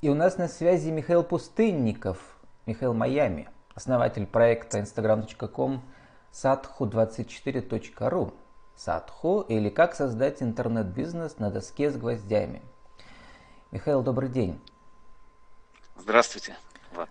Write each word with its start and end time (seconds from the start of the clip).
И 0.00 0.08
у 0.08 0.14
нас 0.14 0.38
на 0.38 0.48
связи 0.48 0.90
Михаил 0.90 1.22
Пустынников, 1.22 2.16
Михаил 2.64 2.94
Майами, 2.94 3.50
основатель 3.74 4.26
проекта 4.26 4.78
instagram.com 4.78 5.82
sathu24.ru. 6.32 8.32
Садху 8.76 9.42
или 9.42 9.68
как 9.68 9.94
создать 9.94 10.42
интернет-бизнес 10.42 11.38
на 11.38 11.50
доске 11.50 11.90
с 11.90 11.98
гвоздями. 11.98 12.62
Михаил, 13.72 14.02
добрый 14.02 14.30
день. 14.30 14.58
Здравствуйте, 15.98 16.56
Влад. 16.94 17.10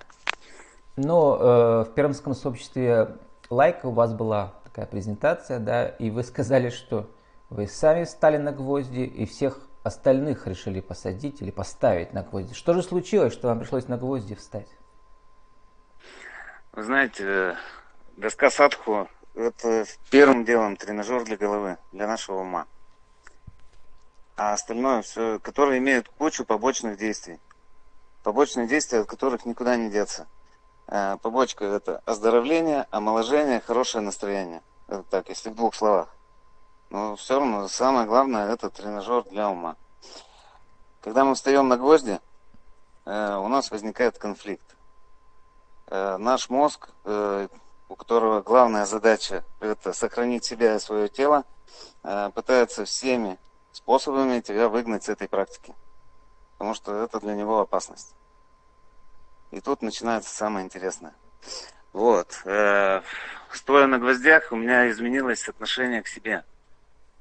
Но 0.96 1.38
э, 1.38 1.84
в 1.84 1.94
Пермском 1.94 2.34
сообществе 2.34 3.18
лайк 3.52 3.86
у 3.86 3.92
вас 3.92 4.14
была 4.14 4.56
такая 4.64 4.88
презентация, 4.88 5.60
да, 5.60 5.88
и 5.88 6.10
вы 6.10 6.24
сказали, 6.24 6.70
что 6.70 7.08
вы 7.52 7.68
сами 7.68 8.06
встали 8.06 8.38
на 8.38 8.52
гвозди 8.52 9.02
и 9.02 9.28
всех 9.28 9.69
остальных 9.84 10.48
решили 10.48 10.82
посадить 10.82 11.42
или 11.42 11.52
поставить 11.52 12.14
на 12.14 12.24
гвозди. 12.24 12.54
Что 12.54 12.74
же 12.74 12.84
случилось, 12.84 13.34
что 13.34 13.48
вам 13.48 13.60
пришлось 13.60 13.88
на 13.88 13.98
гвозди 13.98 14.36
встать? 14.36 14.68
Вы 16.72 16.84
знаете, 16.84 17.24
э, 17.26 17.56
доска 18.18 18.50
садху– 18.50 19.10
это 19.36 19.86
первым 20.12 20.46
делом 20.46 20.76
тренажер 20.76 21.24
для 21.24 21.38
головы, 21.38 21.78
для 21.92 22.08
нашего 22.08 22.42
ума. 22.42 22.68
А 24.36 24.54
остальное 24.54 25.02
все, 25.02 25.40
которые 25.40 25.80
имеют 25.80 26.10
кучу 26.10 26.46
побочных 26.46 26.98
действий. 26.98 27.40
Побочные 28.24 28.68
действия, 28.68 29.00
от 29.00 29.08
которых 29.08 29.46
никуда 29.46 29.76
не 29.76 29.90
деться. 29.90 30.28
Э, 30.88 31.18
побочка– 31.22 31.66
это 31.66 32.02
оздоровление, 32.06 32.86
омоложение, 32.92 33.60
хорошее 33.60 34.04
настроение. 34.04 34.62
Это 34.88 35.04
так, 35.04 35.30
если 35.30 35.50
в 35.50 35.56
двух 35.56 35.76
словах. 35.76 36.16
Но 36.90 37.16
все 37.16 37.40
равно 37.40 37.68
самое 37.68 38.08
главное 38.08 38.52
это 38.52 38.70
тренажер 38.70 39.24
для 39.26 39.50
ума. 39.50 39.76
Когда 41.02 41.24
мы 41.24 41.36
встаем 41.36 41.68
на 41.68 41.78
гвозди, 41.78 42.20
э, 43.06 43.36
у 43.36 43.48
нас 43.48 43.70
возникает 43.70 44.18
конфликт. 44.18 44.76
Э, 45.88 46.18
наш 46.18 46.50
мозг, 46.50 46.90
э, 47.06 47.48
у 47.90 47.96
которого 47.96 48.42
главная 48.42 48.86
задача 48.86 49.44
это 49.60 49.94
сохранить 49.94 50.46
себя 50.46 50.76
и 50.76 50.80
свое 50.80 51.10
тело, 51.10 51.44
пытается 52.02 52.86
всеми 52.86 53.38
способами 53.72 54.40
тебя 54.42 54.70
выгнать 54.70 55.04
с 55.04 55.10
этой 55.10 55.28
практики. 55.28 55.76
Потому 56.54 56.74
что 56.74 56.96
это 56.96 57.20
для 57.20 57.34
него 57.34 57.60
опасность. 57.60 58.14
И 59.52 59.60
тут 59.60 59.82
начинается 59.82 60.34
самое 60.34 60.66
интересное. 60.66 61.14
Вот. 61.92 62.32
Стоя 62.34 63.88
на 63.88 63.98
гвоздях, 63.98 64.52
у 64.52 64.56
меня 64.56 64.90
изменилось 64.90 65.50
отношение 65.50 66.04
к 66.04 66.08
себе 66.08 66.46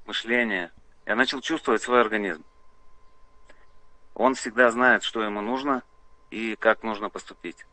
мышление. 0.08 0.72
Я 1.06 1.14
начал 1.14 1.40
чувствовать 1.40 1.82
свой 1.82 2.00
организм. 2.00 2.44
Он 4.14 4.34
всегда 4.34 4.70
знает, 4.70 5.02
что 5.02 5.22
ему 5.22 5.42
нужно 5.42 5.82
и 6.30 6.56
как 6.56 6.82
нужно 6.82 7.10
поступить. 7.10 7.66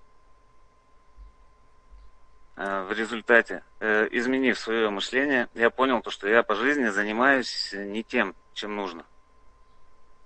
Э, 2.58 2.84
в 2.84 2.92
результате, 2.92 3.64
э, 3.80 4.08
изменив 4.12 4.60
свое 4.60 4.90
мышление, 4.90 5.48
я 5.54 5.70
понял, 5.70 6.02
то, 6.02 6.12
что 6.12 6.28
я 6.28 6.44
по 6.44 6.56
жизни 6.56 6.88
занимаюсь 6.90 7.74
не 7.74 8.04
тем, 8.04 8.36
чем 8.54 8.76
нужно. 8.76 9.06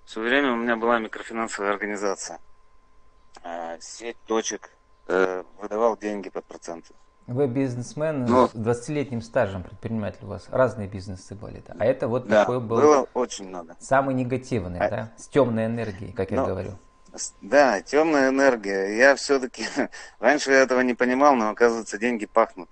Все 0.06 0.20
время 0.20 0.52
у 0.52 0.56
меня 0.56 0.76
была 0.76 1.00
микрофинансовая 1.00 1.72
организация. 1.72 2.40
Э, 3.44 3.80
сеть 3.80 4.18
точек, 4.26 4.72
выдавал 5.08 5.98
деньги 5.98 6.30
под 6.30 6.46
проценты. 6.46 6.94
Вы 7.30 7.46
бизнесмен 7.48 8.26
Но... 8.26 8.48
с 8.48 8.56
20-летним 8.56 9.22
стажем 9.22 9.62
предприниматель 9.62 10.24
у 10.24 10.30
вас. 10.30 10.48
Разные 10.50 10.88
бизнесы 10.88 11.36
были. 11.36 11.62
Да? 11.68 11.76
А 11.78 11.86
это 11.86 12.08
вот 12.08 12.28
да, 12.28 12.42
такой 12.42 12.60
был... 12.60 12.78
было 12.78 13.08
очень 13.14 13.48
много. 13.48 13.76
Самый 13.80 14.16
негативный, 14.16 14.80
а... 14.80 14.90
да? 14.90 15.12
С 15.16 15.28
темной 15.28 15.68
энергией, 15.68 16.12
как 16.12 16.32
Но... 16.32 16.38
я 16.38 16.44
говорю. 16.44 16.72
Да, 17.42 17.82
темная 17.82 18.30
энергия. 18.30 18.98
Я 18.98 19.16
все-таки... 19.16 19.64
Раньше 20.20 20.52
я 20.52 20.62
этого 20.62 20.82
не 20.82 20.96
понимал, 20.96 21.36
но 21.36 21.50
оказывается 21.50 22.00
деньги 22.00 22.26
пахнут. 22.26 22.68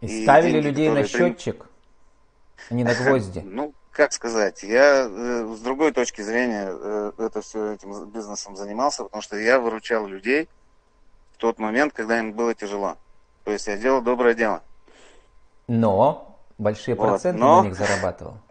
И, 0.00 0.06
и 0.06 0.22
ставили 0.22 0.52
деньги, 0.52 0.66
людей 0.66 0.90
на 0.90 1.04
счетчик, 1.04 1.66
а 2.70 2.74
не 2.74 2.84
на 2.84 2.94
гвозди. 3.02 3.40
Ну, 3.40 3.74
как 3.90 4.12
сказать, 4.12 4.62
я 4.62 5.08
э, 5.08 5.54
с 5.56 5.60
другой 5.60 5.90
точки 5.90 6.22
зрения 6.22 6.68
э, 6.70 7.12
это 7.18 7.40
все 7.40 7.72
этим 7.72 8.08
бизнесом 8.10 8.54
занимался, 8.54 9.02
потому 9.02 9.22
что 9.22 9.36
я 9.36 9.58
выручал 9.58 10.06
людей 10.06 10.48
в 11.32 11.38
тот 11.38 11.58
момент, 11.58 11.92
когда 11.92 12.20
им 12.20 12.32
было 12.32 12.54
тяжело. 12.54 12.98
То 13.46 13.52
есть 13.52 13.68
я 13.68 13.76
делал 13.76 14.02
доброе 14.02 14.34
дело. 14.34 14.60
Но 15.68 16.36
большие 16.58 16.96
вот, 16.96 17.06
проценты 17.06 17.38
но... 17.38 17.62
на 17.62 17.66
них 17.68 17.76
зарабатывал. 17.76 18.38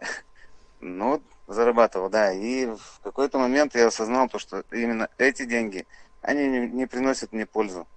Ну, 0.80 1.20
зарабатывал, 1.48 2.10
да. 2.10 2.32
И 2.32 2.66
в 2.66 3.00
какой-то 3.02 3.38
момент 3.38 3.74
я 3.74 3.88
осознал 3.88 4.28
то, 4.28 4.38
что 4.38 4.62
именно 4.70 5.08
эти 5.18 5.44
деньги, 5.44 5.86
они 6.20 6.46
не, 6.48 6.68
не 6.68 6.86
приносят 6.86 7.32
мне 7.32 7.44
пользу. 7.44 7.88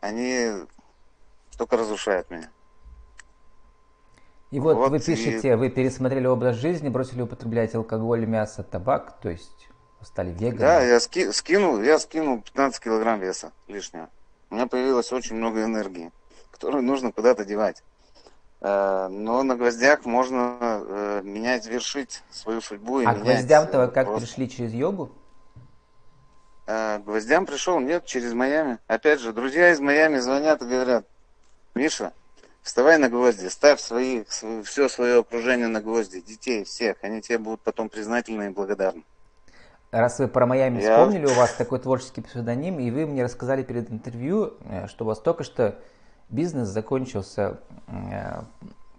Они 0.00 0.50
только 1.58 1.76
разрушают 1.76 2.30
меня. 2.30 2.50
И 4.50 4.60
вот, 4.60 4.76
вот 4.76 4.90
вы 4.90 5.00
пишете, 5.00 5.50
и... 5.50 5.54
вы 5.54 5.68
пересмотрели 5.68 6.26
образ 6.26 6.56
жизни, 6.56 6.88
бросили 6.88 7.22
употреблять 7.22 7.74
алкоголь, 7.74 8.24
мясо, 8.24 8.62
табак, 8.62 9.20
то 9.20 9.28
есть 9.28 9.68
стали 10.02 10.30
веганом. 10.30 10.58
Да, 10.58 10.80
я 10.80 11.00
ски, 11.00 11.30
скинул, 11.32 11.82
я 11.82 11.98
скинул 11.98 12.40
15 12.40 12.82
килограмм 12.82 13.20
веса 13.20 13.52
лишнего 13.66 14.08
у 14.50 14.54
меня 14.54 14.66
появилось 14.66 15.12
очень 15.12 15.36
много 15.36 15.62
энергии, 15.62 16.10
которую 16.50 16.82
нужно 16.82 17.12
куда-то 17.12 17.44
девать. 17.44 17.82
Э, 18.60 19.08
но 19.08 19.42
на 19.42 19.56
гвоздях 19.56 20.04
можно 20.04 20.56
э, 20.60 21.20
менять, 21.22 21.66
вершить 21.66 22.22
свою 22.30 22.60
судьбу. 22.60 23.00
И 23.00 23.04
а 23.04 23.14
гвоздям-то 23.14 23.88
как 23.88 24.06
просто... 24.06 24.26
пришли 24.26 24.48
через 24.48 24.72
йогу? 24.72 25.12
Э, 26.66 26.98
гвоздям 26.98 27.46
пришел, 27.46 27.78
нет, 27.78 28.04
через 28.04 28.32
Майами. 28.32 28.78
Опять 28.86 29.20
же, 29.20 29.32
друзья 29.32 29.70
из 29.70 29.80
Майами 29.80 30.18
звонят 30.18 30.60
и 30.62 30.66
говорят, 30.66 31.06
Миша, 31.74 32.12
вставай 32.62 32.98
на 32.98 33.08
гвозди, 33.08 33.46
ставь 33.46 33.80
свои, 33.80 34.24
все 34.64 34.88
свое 34.88 35.20
окружение 35.20 35.68
на 35.68 35.80
гвозди, 35.80 36.20
детей 36.20 36.64
всех, 36.64 36.96
они 37.02 37.22
тебе 37.22 37.38
будут 37.38 37.60
потом 37.60 37.88
признательны 37.88 38.46
и 38.46 38.50
благодарны. 38.50 39.04
Раз 39.90 40.18
вы 40.18 40.28
про 40.28 40.44
Майами 40.44 40.82
я... 40.82 40.96
вспомнили, 40.96 41.26
у 41.26 41.34
вас 41.34 41.52
такой 41.58 41.78
творческий 41.78 42.20
псевдоним, 42.20 42.78
и 42.78 42.90
вы 42.90 43.06
мне 43.06 43.24
рассказали 43.24 43.62
перед 43.62 43.90
интервью, 43.90 44.54
э, 44.68 44.86
что 44.86 45.04
у 45.04 45.08
вас 45.08 45.18
только 45.18 45.44
что 45.44 45.78
бизнес 46.28 46.68
закончился 46.68 47.60
э, 47.86 48.42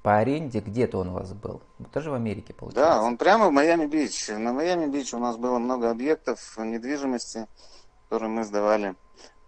по 0.01 0.17
аренде, 0.17 0.61
где-то 0.61 0.97
он 0.97 1.09
у 1.09 1.13
вас 1.13 1.31
был. 1.33 1.61
Тоже 1.93 2.09
в 2.09 2.15
Америке, 2.15 2.53
получается? 2.53 2.95
Да, 2.95 3.01
он 3.03 3.17
прямо 3.17 3.49
в 3.49 3.51
Майами-Бич. 3.51 4.29
На 4.29 4.51
Майами-Бич 4.51 5.13
у 5.13 5.19
нас 5.19 5.37
было 5.37 5.59
много 5.59 5.91
объектов 5.91 6.57
недвижимости, 6.57 7.45
которые 8.05 8.29
мы 8.29 8.43
сдавали 8.43 8.95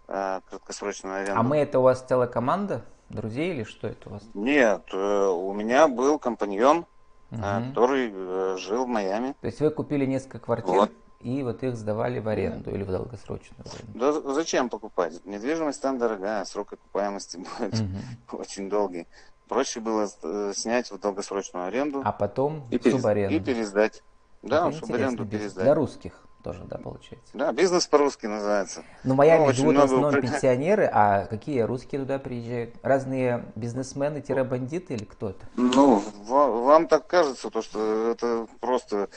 э, 0.06 0.40
краткосрочную 0.48 1.22
аренду. 1.22 1.40
А 1.40 1.42
мы 1.42 1.56
это 1.56 1.80
у 1.80 1.82
вас 1.82 2.04
целая 2.06 2.28
команда 2.28 2.84
друзей 3.08 3.52
или 3.52 3.64
что 3.64 3.88
это 3.88 4.08
у 4.08 4.12
вас? 4.12 4.22
Нет, 4.34 4.94
у 4.94 5.52
меня 5.52 5.88
был 5.88 6.20
компаньон, 6.20 6.86
угу. 7.32 7.40
который 7.40 8.58
жил 8.58 8.84
в 8.84 8.88
Майами. 8.88 9.34
То 9.40 9.46
есть 9.48 9.60
вы 9.60 9.70
купили 9.70 10.06
несколько 10.06 10.38
квартир? 10.38 10.72
Вот 10.72 10.92
и 11.22 11.42
вот 11.42 11.62
их 11.62 11.76
сдавали 11.76 12.18
в 12.18 12.28
аренду 12.28 12.70
или 12.70 12.82
в 12.82 12.90
долгосрочную 12.90 13.64
аренду. 13.64 14.22
Да 14.24 14.34
зачем 14.34 14.68
покупать? 14.68 15.24
Недвижимость 15.24 15.80
там 15.80 15.98
дорогая, 15.98 16.44
срок 16.44 16.72
окупаемости 16.72 17.36
будет 17.60 17.80
угу. 17.80 18.38
очень 18.38 18.68
долгий. 18.68 19.06
Проще 19.48 19.80
было 19.80 20.08
э, 20.22 20.52
снять 20.54 20.90
в 20.90 20.98
долгосрочную 20.98 21.66
аренду. 21.66 22.02
А 22.04 22.12
потом 22.12 22.66
и, 22.70 22.78
перес... 22.78 23.04
и 23.32 23.40
пересдать. 23.40 24.02
Да, 24.42 24.68
Это 24.68 24.78
субаренду 24.78 25.26
пересдать. 25.26 25.64
Для 25.64 25.74
русских 25.74 26.26
тоже, 26.42 26.64
да, 26.64 26.78
получается? 26.78 27.30
Да, 27.34 27.52
бизнес 27.52 27.86
по-русски 27.86 28.26
называется. 28.26 28.82
Ну, 29.04 29.14
в 29.14 29.16
Майами 29.16 29.46
ну, 29.46 29.52
живут 29.52 29.76
в 29.76 29.80
основном 29.80 30.20
пенсионеры, 30.20 30.88
а 30.92 31.26
какие 31.26 31.60
русские 31.60 32.00
туда 32.00 32.18
приезжают? 32.18 32.74
Разные 32.82 33.44
бизнесмены-бандиты 33.54 34.94
или 34.94 35.04
кто 35.04 35.30
это? 35.30 35.46
Ну, 35.56 36.02
вам 36.26 36.88
так 36.88 37.06
кажется, 37.06 37.50
то, 37.50 37.62
что 37.62 38.10
это 38.10 38.46
просто 38.60 39.08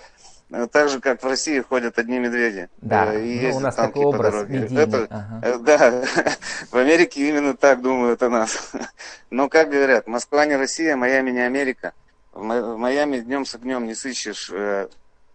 так 0.71 0.89
же, 0.89 0.99
как 0.99 1.23
в 1.23 1.25
России 1.25 1.59
ходят 1.59 1.97
одни 1.97 2.19
медведи. 2.19 2.69
Да, 2.77 3.13
э, 3.13 3.25
и 3.25 3.51
ну, 3.51 3.57
у 3.57 3.59
нас 3.59 3.75
такой 3.75 4.05
образ 4.05 4.47
медийный. 4.47 4.83
Это, 4.83 5.07
ага. 5.09 5.41
Э, 5.43 5.57
да, 5.59 6.03
в 6.71 6.77
Америке 6.77 7.27
именно 7.27 7.55
так 7.57 7.81
думают 7.81 8.21
о 8.23 8.29
нас. 8.29 8.71
Но, 9.29 9.49
как 9.49 9.69
говорят, 9.69 10.07
Москва 10.07 10.45
не 10.45 10.55
Россия, 10.55 10.95
Майами 10.95 11.31
не 11.31 11.39
Америка. 11.39 11.93
В 12.31 12.43
Майами 12.77 13.19
днем 13.19 13.45
с 13.45 13.55
огнем 13.55 13.85
не 13.85 13.95
сыщешь 13.95 14.51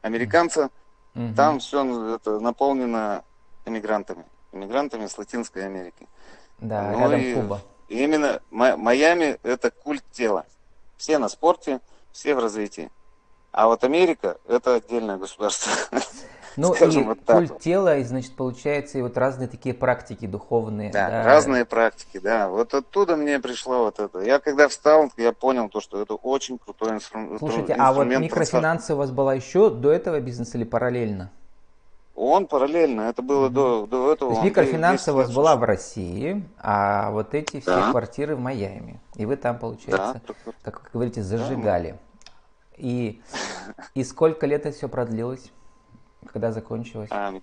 американца. 0.02 0.70
Угу. 1.14 1.34
Там 1.34 1.58
все 1.58 2.14
это 2.14 2.38
наполнено 2.38 3.24
эмигрантами. 3.64 4.24
Эмигрантами 4.52 5.06
с 5.06 5.16
Латинской 5.18 5.64
Америки. 5.64 6.08
Да, 6.58 6.90
ну 6.92 7.00
рядом 7.00 7.20
и 7.20 7.34
Куба. 7.34 7.62
Именно 7.88 8.40
Майами 8.50 9.38
это 9.42 9.70
культ 9.70 10.04
тела. 10.12 10.46
Все 10.96 11.18
на 11.18 11.28
спорте, 11.28 11.80
все 12.12 12.34
в 12.34 12.38
развитии. 12.38 12.90
А 13.52 13.66
вот 13.66 13.84
Америка– 13.84 14.36
это 14.48 14.76
отдельное 14.76 15.16
государство. 15.16 15.72
Ну 16.56 16.74
и 16.74 17.04
вот 17.04 17.18
культ 17.24 17.50
вот. 17.50 17.60
тела, 17.60 17.98
и, 17.98 18.04
значит, 18.04 18.34
получается, 18.34 18.98
и 18.98 19.02
вот 19.02 19.16
разные 19.16 19.48
такие 19.48 19.74
практики 19.74 20.26
духовные. 20.26 20.90
Да, 20.90 21.08
да, 21.08 21.24
разные 21.24 21.64
практики, 21.64 22.18
да. 22.18 22.48
Вот 22.48 22.74
оттуда 22.74 23.16
мне 23.16 23.38
пришло 23.38 23.84
вот 23.84 24.00
это. 24.00 24.18
Я 24.20 24.40
когда 24.40 24.68
встал, 24.68 25.10
я 25.16 25.32
понял 25.32 25.68
то, 25.68 25.80
что 25.80 26.02
это 26.02 26.14
очень 26.14 26.58
крутой 26.58 26.90
инструмент. 26.90 27.38
Слушайте, 27.38 27.74
а 27.78 27.92
вот 27.92 28.04
микрофинансы 28.06 28.94
у 28.94 28.96
вас 28.96 29.10
была 29.10 29.34
еще 29.34 29.70
до 29.70 29.92
этого 29.92 30.20
бизнеса 30.20 30.58
или 30.58 30.64
параллельно? 30.64 31.30
Он 32.16 32.46
параллельно, 32.46 33.02
это 33.02 33.22
было 33.22 33.48
mm-hmm. 33.48 33.52
до, 33.52 33.86
до 33.86 34.12
этого. 34.12 34.32
То 34.32 34.40
есть 34.40 34.44
микрофинансы 34.44 35.12
у 35.12 35.14
вас 35.14 35.32
была 35.32 35.56
в 35.56 35.62
России, 35.62 36.44
а 36.58 37.10
вот 37.12 37.34
эти 37.34 37.60
все 37.60 37.76
да. 37.76 37.90
квартиры 37.92 38.36
в 38.36 38.40
Майами. 38.40 39.00
И 39.14 39.24
вы 39.24 39.36
там, 39.36 39.58
получается, 39.58 40.20
да. 40.26 40.34
как 40.62 40.82
вы 40.82 40.88
говорите, 40.92 41.22
зажигали. 41.22 41.92
Да. 41.92 41.98
И, 42.80 43.20
и 43.94 44.04
сколько 44.04 44.46
лет 44.46 44.64
это 44.64 44.76
все 44.76 44.88
продлилось? 44.88 45.50
Когда 46.26 46.50
закончилось? 46.50 47.10
А, 47.12 47.34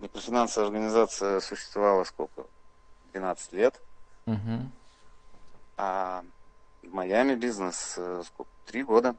микрофинансовая 0.00 0.68
организация 0.68 1.40
существовала 1.40 2.04
сколько? 2.04 2.44
12 3.12 3.52
лет. 3.52 3.80
Угу. 4.26 4.70
А 5.76 6.22
в 6.82 6.92
Майами 6.92 7.34
бизнес 7.34 7.94
э, 7.96 8.22
сколько? 8.26 8.50
Три 8.66 8.84
года. 8.84 9.16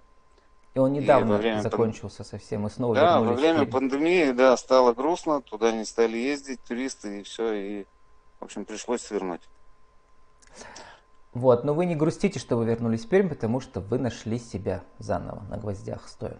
И 0.74 0.80
он 0.80 0.94
недавно 0.94 1.38
и 1.38 1.62
закончился 1.62 2.18
пан... 2.18 2.26
совсем, 2.26 2.68
и 2.68 2.70
снова 2.70 2.96
Да, 2.96 3.20
во 3.20 3.34
время 3.34 3.66
пандемии, 3.66 4.32
да, 4.32 4.58
стало 4.58 4.94
грустно, 4.94 5.42
туда 5.42 5.72
не 5.72 5.86
стали 5.86 6.18
ездить 6.18 6.62
туристы, 6.64 7.20
и 7.20 7.24
все, 7.24 7.54
и, 7.54 7.86
в 8.40 8.46
общем, 8.46 8.66
пришлось 8.66 9.02
свернуть. 9.02 9.42
Вот, 11.36 11.66
но 11.66 11.74
вы 11.74 11.86
не 11.86 11.96
грустите, 11.96 12.40
что 12.40 12.56
вы 12.56 12.66
вернулись 12.66 13.04
в 13.04 13.10
Пермь, 13.10 13.28
потому 13.28 13.60
что 13.60 13.82
вы 13.82 14.00
нашли 14.00 14.40
себя 14.40 14.84
заново 15.00 15.44
на 15.50 15.58
гвоздях 15.58 16.08
стоя. 16.08 16.38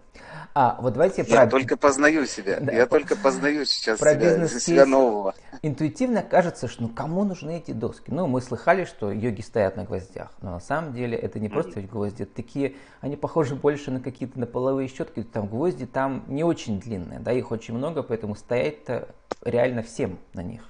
А, 0.54 0.78
вот 0.80 0.94
давайте 0.94 1.22
я 1.28 1.42
про... 1.42 1.50
только 1.50 1.76
познаю 1.76 2.24
себя, 2.24 2.60
да, 2.60 2.72
я 2.72 2.86
только 2.86 3.14
познаю 3.14 3.66
сейчас 3.66 3.98
про 3.98 4.14
себя, 4.14 4.30
бизнес 4.30 4.64
себя 4.64 4.86
нового. 4.86 5.34
Интуитивно 5.60 6.22
кажется, 6.22 6.66
что 6.66 6.84
ну 6.84 6.88
кому 6.88 7.24
нужны 7.24 7.58
эти 7.58 7.72
доски? 7.72 8.10
Ну, 8.10 8.26
мы 8.26 8.40
слыхали, 8.40 8.86
что 8.86 9.12
йоги 9.12 9.42
стоят 9.42 9.76
на 9.76 9.84
гвоздях, 9.84 10.30
но 10.40 10.52
на 10.52 10.60
самом 10.60 10.94
деле 10.94 11.14
это 11.18 11.40
не 11.40 11.50
просто 11.50 11.80
mm-hmm. 11.80 11.90
гвозди, 11.90 12.22
это 12.22 12.34
такие, 12.34 12.76
они 13.02 13.16
похожи 13.16 13.54
больше 13.54 13.90
на 13.90 14.00
какие-то 14.00 14.40
на 14.40 14.46
половые 14.46 14.88
щетки, 14.88 15.22
там 15.24 15.46
гвозди 15.46 15.84
там 15.84 16.24
не 16.26 16.42
очень 16.42 16.80
длинные, 16.80 17.20
да, 17.20 17.32
их 17.32 17.50
очень 17.50 17.74
много, 17.74 18.02
поэтому 18.02 18.34
стоять-то 18.34 19.10
реально 19.42 19.82
всем 19.82 20.18
на 20.32 20.42
них. 20.42 20.62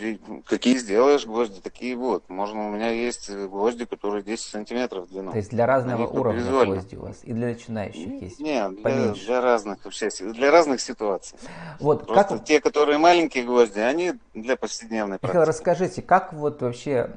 Гвозди, 0.00 0.20
какие 0.46 0.76
сделаешь 0.76 1.26
гвозди, 1.26 1.60
такие 1.60 1.96
вот. 1.96 2.28
Можно, 2.28 2.68
у 2.68 2.70
меня 2.72 2.90
есть 2.90 3.30
гвозди, 3.30 3.84
которые 3.84 4.22
10 4.22 4.44
сантиметров 4.44 5.06
в 5.06 5.10
длину. 5.10 5.30
То 5.32 5.36
есть 5.36 5.50
для 5.50 5.66
разного 5.66 6.06
уровня 6.06 6.42
гвозди 6.42 6.96
у 6.96 7.02
вас 7.02 7.20
и 7.22 7.32
для 7.32 7.48
начинающих 7.48 8.22
есть? 8.22 8.40
Нет, 8.40 8.82
для, 8.82 9.12
для 9.12 9.40
разных 9.40 9.84
вообще, 9.84 10.08
для 10.10 10.50
разных 10.50 10.80
ситуаций. 10.80 11.38
Вот, 11.78 12.06
Просто 12.06 12.38
как... 12.38 12.44
те, 12.44 12.60
которые 12.60 12.98
маленькие 12.98 13.44
гвозди, 13.44 13.80
они 13.80 14.14
для 14.34 14.56
повседневной 14.56 15.18
практики. 15.18 15.36
Михаил, 15.36 15.48
расскажите, 15.48 16.02
как 16.02 16.32
вот 16.32 16.62
вообще 16.62 17.10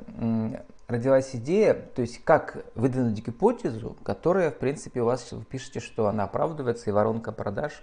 родилась 0.87 1.31
идея, 1.33 1.73
то 1.73 2.01
есть 2.01 2.23
как 2.23 2.65
выдвинуть 2.75 3.25
гипотезу, 3.25 3.95
которая, 4.03 4.51
в 4.51 4.57
принципе, 4.57 5.01
у 5.01 5.05
вас, 5.05 5.31
вы 5.31 5.43
пишете, 5.43 5.79
что 5.79 6.07
она 6.07 6.25
оправдывается, 6.25 6.89
и 6.89 6.93
воронка 6.93 7.31
продаж 7.31 7.81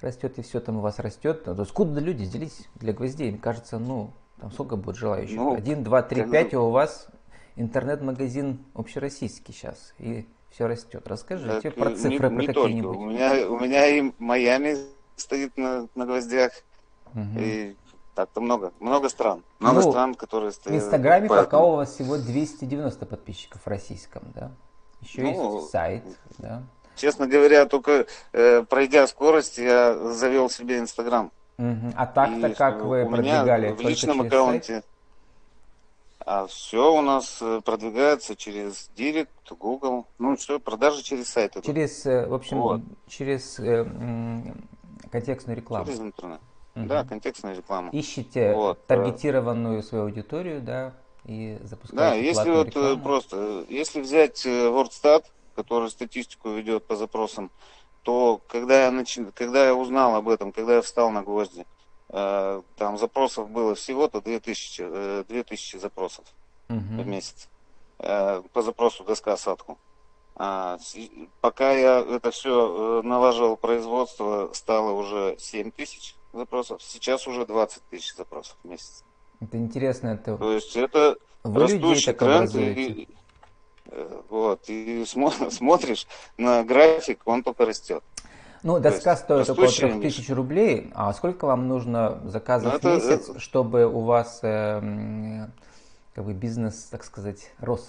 растет, 0.00 0.38
и 0.38 0.42
все 0.42 0.60
там 0.60 0.78
у 0.78 0.80
вас 0.80 0.98
растет. 0.98 1.44
То 1.44 1.56
есть 1.58 1.72
куда 1.72 2.00
люди 2.00 2.24
взялись 2.24 2.68
для 2.74 2.92
гвоздей? 2.92 3.30
Мне 3.30 3.38
кажется, 3.38 3.78
ну, 3.78 4.10
там 4.42 4.50
сколько 4.50 4.76
будет 4.76 4.96
желающих? 4.96 5.36
Ну, 5.36 5.54
Один, 5.54 5.84
два, 5.84 6.02
три, 6.02 6.24
пять, 6.24 6.52
и 6.52 6.56
у 6.56 6.70
вас 6.70 7.06
интернет-магазин 7.54 8.58
общероссийский 8.74 9.54
сейчас, 9.54 9.94
и 9.98 10.26
все 10.50 10.66
растет. 10.66 11.06
Расскажите 11.06 11.70
так, 11.70 11.74
про 11.76 11.90
цифры 11.94 12.28
не, 12.30 12.46
про 12.46 12.46
какие-нибудь. 12.46 12.96
У 12.96 13.04
меня, 13.04 13.48
у 13.48 13.58
меня 13.60 13.86
и 13.86 14.12
Майами 14.18 14.76
стоит 15.14 15.56
на, 15.56 15.86
на 15.94 16.06
гвоздях, 16.06 16.52
угу. 17.14 17.38
и 17.38 17.76
так-то 18.16 18.40
много, 18.40 18.72
много 18.80 19.08
стран. 19.08 19.44
Много 19.60 19.80
ну, 19.80 19.90
стран, 19.90 20.14
которые 20.16 20.50
стоят. 20.50 20.82
В 20.82 20.84
Инстаграме 20.84 21.28
поэтому... 21.28 21.46
пока 21.46 21.64
у 21.64 21.76
вас 21.76 21.94
всего 21.94 22.18
290 22.18 23.06
подписчиков 23.06 23.62
в 23.62 23.66
российском, 23.68 24.24
да? 24.34 24.50
Еще 25.02 25.22
ну, 25.22 25.58
есть 25.58 25.70
сайт, 25.70 26.04
да? 26.38 26.64
Честно 26.96 27.28
говоря, 27.28 27.64
только 27.66 28.06
э, 28.32 28.64
пройдя 28.64 29.06
скорость, 29.06 29.58
я 29.58 29.96
завел 30.12 30.50
себе 30.50 30.78
Инстаграм. 30.80 31.30
Угу. 31.58 31.92
А 31.96 32.06
так-то 32.06 32.50
как 32.54 32.82
вы 32.82 33.08
продвигали? 33.08 33.72
в 33.72 33.80
личном 33.80 34.22
аккаунте. 34.22 34.82
А 36.24 36.46
все 36.46 36.94
у 36.94 37.00
нас 37.00 37.38
э, 37.40 37.60
продвигается 37.64 38.36
через 38.36 38.90
Директ, 38.96 39.30
Google. 39.50 40.06
Ну, 40.18 40.36
все, 40.36 40.60
продажи 40.60 41.02
через 41.02 41.28
сайт. 41.28 41.56
Через, 41.64 42.06
э, 42.06 42.26
в 42.26 42.34
общем, 42.34 42.60
вот. 42.60 42.80
через 43.08 43.58
э, 43.58 43.84
контекстную 45.10 45.56
рекламу. 45.56 45.86
Через 45.86 46.00
интернет. 46.00 46.40
Угу. 46.76 46.86
Да, 46.86 47.04
контекстная 47.04 47.56
реклама. 47.56 47.90
Ищите 47.92 48.54
вот. 48.54 48.78
Э. 48.78 48.80
таргетированную 48.86 49.82
свою 49.82 50.04
аудиторию, 50.04 50.62
да, 50.62 50.94
и 51.24 51.58
запускаете 51.62 51.96
Да, 51.96 52.14
если 52.14 52.50
вот 52.50 52.68
рекламу. 52.68 53.02
просто, 53.02 53.64
если 53.68 54.00
взять 54.00 54.46
WordStat, 54.46 55.24
который 55.56 55.90
статистику 55.90 56.50
ведет 56.50 56.86
по 56.86 56.94
запросам, 56.94 57.50
то 58.02 58.40
когда 58.48 58.84
я, 58.84 58.90
нач... 58.90 59.18
когда 59.34 59.66
я 59.66 59.74
узнал 59.74 60.14
об 60.16 60.28
этом, 60.28 60.52
когда 60.52 60.76
я 60.76 60.82
встал 60.82 61.10
на 61.10 61.22
гвозди, 61.22 61.66
э, 62.08 62.62
там 62.76 62.98
запросов 62.98 63.50
было 63.50 63.74
всего-то 63.74 64.20
2000, 64.20 64.82
э, 64.84 65.24
2000 65.28 65.76
запросов 65.78 66.24
угу. 66.68 66.78
в 66.78 67.06
месяц 67.06 67.48
э, 67.98 68.42
по 68.52 68.62
запросу 68.62 69.04
доска 69.04 69.36
садку. 69.36 69.78
А, 70.34 70.78
пока 71.40 71.72
я 71.72 72.00
это 72.00 72.30
все 72.30 73.00
э, 73.00 73.06
налаживал 73.06 73.56
производство, 73.56 74.50
стало 74.54 74.92
уже 74.92 75.36
7 75.38 75.70
тысяч 75.70 76.16
запросов, 76.32 76.82
сейчас 76.82 77.26
уже 77.26 77.46
20 77.46 77.82
тысяч 77.90 78.14
запросов 78.14 78.56
в 78.62 78.68
месяц. 78.68 79.04
Это 79.40 79.58
интересно. 79.58 80.08
Это... 80.08 80.36
То 80.36 80.52
есть 80.52 80.76
это 80.76 81.16
Вы 81.42 81.60
растущий 81.60 82.12
тренд. 82.12 82.54
И, 82.54 83.08
вот, 84.28 84.64
и 84.68 85.04
смотришь 85.06 86.06
на 86.36 86.64
график, 86.64 87.20
он 87.24 87.42
только 87.42 87.66
растет. 87.66 88.02
Ну, 88.62 88.78
доска 88.78 89.16
стоит 89.16 89.50
около 89.50 89.68
3000 89.68 90.32
рублей. 90.32 90.90
А 90.94 91.12
сколько 91.12 91.46
вам 91.46 91.66
нужно 91.66 92.20
заказов 92.24 92.72
ну, 92.72 92.78
это, 92.78 92.90
в 92.90 92.94
месяц, 92.94 93.28
это... 93.28 93.40
чтобы 93.40 93.86
у 93.86 94.00
вас 94.00 94.38
э, 94.42 95.48
как 96.14 96.24
бы 96.24 96.32
бизнес, 96.32 96.84
так 96.84 97.04
сказать, 97.04 97.50
рос? 97.58 97.88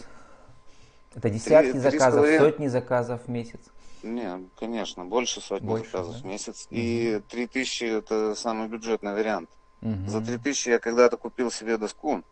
Это 1.16 1.30
десятки 1.30 1.72
3, 1.72 1.80
заказов, 1.80 2.26
3 2.26 2.40
сотни 2.40 2.68
заказов 2.68 3.22
в 3.26 3.30
месяц? 3.30 3.60
Не, 4.02 4.50
конечно, 4.60 5.06
больше 5.06 5.42
сотни 5.42 5.68
больше, 5.68 5.92
заказов 5.92 6.16
да? 6.16 6.20
в 6.22 6.26
месяц. 6.26 6.66
Угу. 6.66 6.76
И 6.76 7.22
3000 7.30 7.84
это 7.84 8.36
самый 8.36 8.68
бюджетный 8.68 9.14
вариант. 9.14 9.50
Угу. 9.82 10.08
За 10.08 10.22
3000 10.22 10.70
я 10.70 10.80
когда-то 10.80 11.18
купил 11.18 11.52
себе 11.52 11.78
доску. 11.78 12.24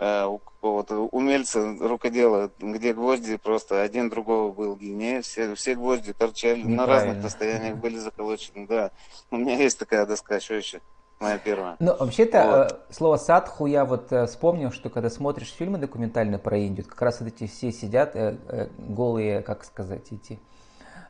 Э, 0.00 0.26
у 0.26 0.38
какого-то 0.38 1.08
умельца, 1.10 1.76
рукодела, 1.80 2.52
где 2.60 2.94
гвозди 2.94 3.36
просто 3.36 3.82
один 3.82 4.08
другого 4.08 4.52
был 4.52 4.76
длиннее, 4.76 5.22
все, 5.22 5.56
все 5.56 5.74
гвозди 5.74 6.12
торчали 6.12 6.62
на 6.62 6.86
разных 6.86 7.24
расстояниях, 7.24 7.76
были 7.78 7.98
заколочены, 7.98 8.68
да. 8.68 8.92
У 9.32 9.36
меня 9.36 9.56
есть 9.56 9.76
такая 9.76 10.06
доска, 10.06 10.38
что 10.38 10.54
еще? 10.54 10.80
Моя 11.18 11.38
первая. 11.38 11.74
Ну, 11.80 11.96
вообще-то, 11.98 12.46
вот. 12.46 12.72
Э, 12.72 12.92
слово 12.94 13.16
садху 13.16 13.66
я 13.66 13.84
вот 13.84 14.12
э, 14.12 14.26
вспомнил, 14.26 14.70
что 14.70 14.88
когда 14.88 15.10
смотришь 15.10 15.52
фильмы 15.52 15.78
документальные 15.78 16.38
про 16.38 16.56
Индию, 16.56 16.86
как 16.86 17.02
раз 17.02 17.18
вот 17.18 17.30
эти 17.30 17.48
все 17.48 17.72
сидят 17.72 18.14
голые, 18.78 19.42
как 19.42 19.64
сказать, 19.64 20.12
эти 20.12 20.38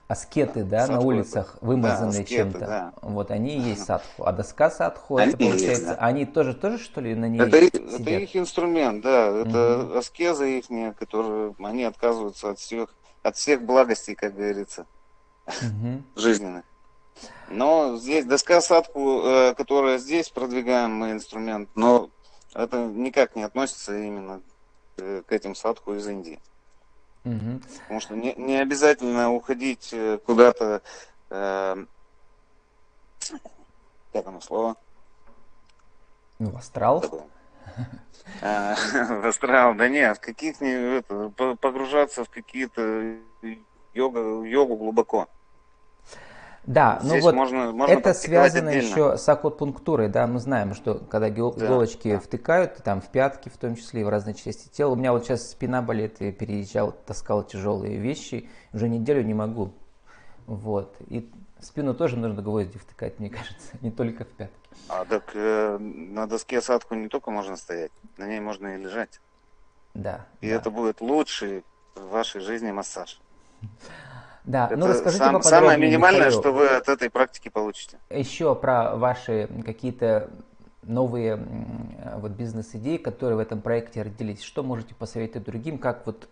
аскеты, 0.08 0.64
да, 0.64 0.86
Садху 0.86 0.92
на 0.92 1.00
улицах, 1.00 1.58
вымазанные 1.60 2.20
да, 2.20 2.24
чем-то. 2.24 2.58
Да. 2.58 2.92
Вот 3.02 3.30
они 3.30 3.56
и 3.56 3.60
есть 3.60 3.84
садху. 3.84 4.24
А 4.24 4.32
доска 4.32 4.70
садху, 4.70 5.18
они 5.18 5.28
это 5.28 5.36
получается, 5.38 5.68
есть, 5.68 5.86
да. 5.86 5.94
они 5.96 6.24
тоже, 6.24 6.54
тоже 6.54 6.78
что 6.78 7.02
ли 7.02 7.14
на 7.14 7.28
ней 7.28 7.38
это, 7.38 7.60
сидят? 7.60 8.00
это 8.00 8.10
их 8.10 8.34
инструмент, 8.34 9.02
да. 9.02 9.28
Это 9.28 9.82
угу. 9.84 9.98
аскеза 9.98 10.46
их, 10.46 10.64
которые, 10.98 11.54
они 11.58 11.84
отказываются 11.84 12.50
от 12.50 12.58
всех, 12.58 12.94
от 13.22 13.36
всех 13.36 13.62
благостей, 13.62 14.14
как 14.14 14.34
говорится, 14.34 14.86
угу. 15.46 16.02
жизненных. 16.16 16.64
Но 17.50 17.96
здесь 17.98 18.24
доска 18.24 18.62
садху, 18.62 19.20
э, 19.24 19.54
которая 19.54 19.98
здесь 19.98 20.30
продвигаем 20.30 20.92
мы 20.92 21.12
инструмент, 21.12 21.68
но 21.74 22.10
это 22.54 22.86
никак 22.86 23.36
не 23.36 23.42
относится 23.42 23.98
именно 23.98 24.40
к 24.96 25.32
этим 25.32 25.54
садху 25.54 25.94
из 25.94 26.08
Индии. 26.08 26.40
Угу. 27.24 27.60
Потому 27.82 28.00
что 28.00 28.16
не, 28.16 28.34
не 28.34 28.56
обязательно 28.56 29.32
уходить 29.32 29.90
э, 29.92 30.18
куда-то, 30.24 30.82
э, 31.30 31.86
как 34.12 34.26
оно 34.26 34.40
слово? 34.40 34.76
Ну, 36.38 36.56
астрал. 36.56 37.28
А, 38.42 38.74
в 39.22 39.26
астрал, 39.26 39.74
да 39.74 39.88
нет, 39.88 40.18
в 40.18 40.20
каких-нибудь, 40.20 41.58
погружаться 41.60 42.24
в 42.24 42.30
какие-то 42.30 43.16
йога, 43.94 44.44
йогу 44.44 44.76
глубоко. 44.76 45.28
Да, 46.68 46.98
ну 47.02 47.08
Здесь 47.08 47.24
ну 47.24 47.30
вот 47.30 47.34
можно, 47.34 47.72
можно 47.72 47.94
это 47.94 48.12
связано 48.12 48.68
отдельно. 48.68 48.86
еще 48.86 49.16
с 49.16 49.26
акупунктурой, 49.26 50.08
да, 50.10 50.26
мы 50.26 50.38
знаем, 50.38 50.74
что 50.74 50.96
когда 50.96 51.30
иголочки 51.30 52.12
да. 52.12 52.20
втыкают, 52.20 52.76
там 52.84 53.00
в 53.00 53.06
пятки 53.06 53.48
в 53.48 53.56
том 53.56 53.74
числе, 53.74 54.02
и 54.02 54.04
в 54.04 54.10
разные 54.10 54.34
части 54.34 54.68
тела, 54.68 54.92
у 54.92 54.94
меня 54.94 55.12
вот 55.12 55.24
сейчас 55.24 55.48
спина 55.48 55.80
болит, 55.80 56.16
я 56.20 56.30
переезжал, 56.30 56.92
таскал 56.92 57.42
тяжелые 57.42 57.96
вещи, 57.96 58.50
уже 58.74 58.90
неделю 58.90 59.22
не 59.22 59.32
могу, 59.32 59.72
вот, 60.46 60.94
и 61.08 61.26
спину 61.58 61.94
тоже 61.94 62.18
нужно 62.18 62.42
гвозди 62.42 62.76
втыкать, 62.76 63.18
мне 63.18 63.30
кажется, 63.30 63.78
не 63.80 63.90
только 63.90 64.26
в 64.26 64.28
пятки. 64.28 64.54
А 64.90 65.06
так 65.06 65.30
э, 65.32 65.78
на 65.78 66.26
доске 66.26 66.58
осадку 66.58 66.94
не 66.94 67.08
только 67.08 67.30
можно 67.30 67.56
стоять, 67.56 67.92
на 68.18 68.26
ней 68.26 68.40
можно 68.40 68.76
и 68.76 68.76
лежать. 68.76 69.22
Да. 69.94 70.26
И 70.42 70.50
да. 70.50 70.56
это 70.56 70.70
будет 70.70 71.00
лучший 71.00 71.64
в 71.94 72.10
вашей 72.10 72.42
жизни 72.42 72.70
массаж. 72.72 73.18
Да, 74.48 74.64
Это 74.64 74.76
ну 74.78 74.86
расскажите 74.86 75.18
сам, 75.18 75.34
поподробнее, 75.34 75.60
самое 75.60 75.78
минимальное, 75.78 76.26
Михаил, 76.26 76.40
что 76.40 76.52
вы 76.52 76.68
от 76.68 76.88
этой 76.88 77.10
практики 77.10 77.50
получите. 77.50 77.98
еще 78.08 78.54
про 78.54 78.96
ваши 78.96 79.46
какие-то 79.62 80.30
новые 80.82 81.38
вот 82.16 82.32
бизнес-идеи, 82.32 82.96
которые 82.96 83.36
в 83.36 83.40
этом 83.40 83.60
проекте 83.60 84.00
родились. 84.00 84.40
Что 84.42 84.62
можете 84.62 84.94
посоветовать 84.94 85.46
другим, 85.46 85.76
как 85.76 86.06
вот 86.06 86.30